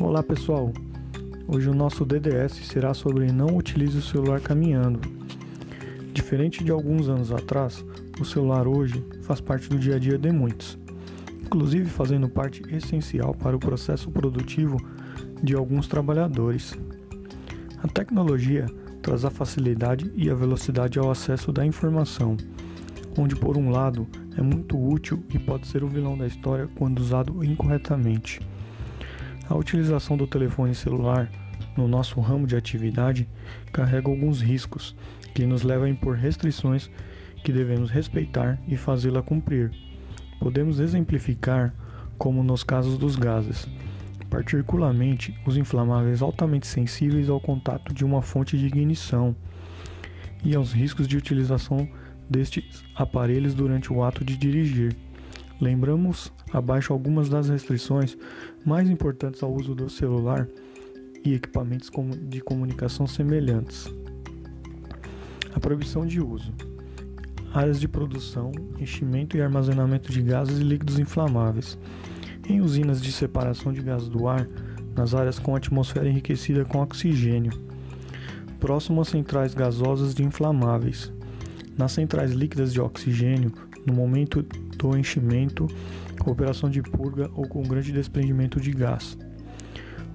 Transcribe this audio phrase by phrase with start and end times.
[0.00, 0.72] Olá pessoal,
[1.46, 5.00] hoje o nosso DDS será sobre não utilize o celular caminhando.
[6.12, 7.84] Diferente de alguns anos atrás,
[8.20, 10.76] o celular hoje faz parte do dia a dia de muitos,
[11.40, 14.78] inclusive fazendo parte essencial para o processo produtivo
[15.40, 16.76] de alguns trabalhadores.
[17.80, 18.66] A tecnologia
[19.00, 22.36] traz a facilidade e a velocidade ao acesso da informação,
[23.16, 26.98] onde por um lado é muito útil e pode ser o vilão da história quando
[26.98, 28.40] usado incorretamente.
[29.48, 31.30] A utilização do telefone celular
[31.76, 33.28] no nosso ramo de atividade
[33.72, 34.96] carrega alguns riscos
[35.34, 36.90] que nos levam a impor restrições
[37.42, 39.70] que devemos respeitar e fazê-la cumprir.
[40.40, 41.74] Podemos exemplificar
[42.16, 43.68] como nos casos dos gases,
[44.30, 49.36] particularmente os inflamáveis altamente sensíveis ao contato de uma fonte de ignição
[50.42, 51.88] e aos riscos de utilização
[52.28, 54.96] destes aparelhos durante o ato de dirigir.
[55.60, 58.18] Lembramos abaixo algumas das restrições
[58.64, 60.48] mais importantes ao uso do celular
[61.24, 61.90] e equipamentos
[62.22, 63.92] de comunicação semelhantes.
[65.54, 66.52] A proibição de uso.
[67.52, 71.78] Áreas de produção, enchimento e armazenamento de gases e líquidos inflamáveis.
[72.48, 74.48] Em usinas de separação de gases do ar,
[74.96, 77.52] nas áreas com atmosfera enriquecida com oxigênio.
[78.58, 81.12] Próximo às centrais gasosas de inflamáveis.
[81.76, 83.52] Nas centrais líquidas de oxigênio,
[83.86, 85.66] no momento do enchimento,
[86.24, 89.18] operação de purga ou com grande desprendimento de gás.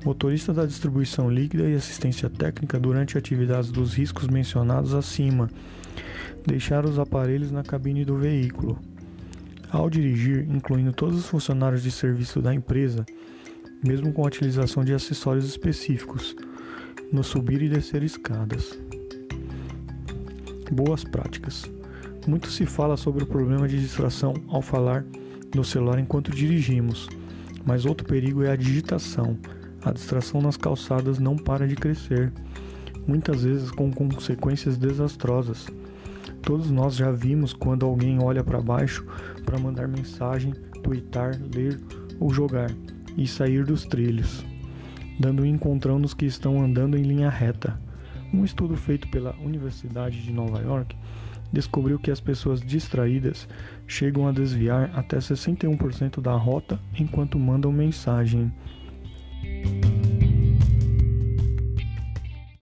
[0.04, 5.50] Motorista da distribuição líquida e assistência técnica durante atividades dos riscos mencionados acima.
[6.48, 8.80] Deixar os aparelhos na cabine do veículo.
[9.70, 13.06] Ao dirigir, incluindo todos os funcionários de serviço da empresa,
[13.84, 16.36] mesmo com a utilização de acessórios específicos,
[17.12, 18.80] no subir e descer escadas.
[20.72, 21.70] Boas práticas.
[22.28, 25.04] Muito se fala sobre o problema de distração ao falar
[25.56, 27.10] no celular enquanto dirigimos,
[27.66, 29.38] mas outro perigo é a digitação.
[29.84, 32.32] A distração nas calçadas não para de crescer,
[33.08, 35.68] muitas vezes com consequências desastrosas.
[36.44, 39.06] Todos nós já vimos quando alguém olha para baixo
[39.46, 41.80] para mandar mensagem, twittar, ler
[42.20, 42.72] ou jogar
[43.18, 44.46] e sair dos trilhos,
[45.20, 47.80] dando encontrão nos que estão andando em linha reta.
[48.34, 50.96] Um estudo feito pela Universidade de Nova York
[51.52, 53.48] descobriu que as pessoas distraídas
[53.88, 58.54] chegam a desviar até 61% da rota enquanto mandam mensagem.